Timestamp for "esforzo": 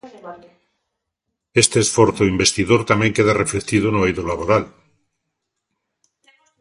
1.85-2.23